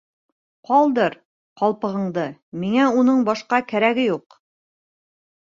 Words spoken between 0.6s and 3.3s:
Ҡалдыр ҡалпығыңды, миңә уның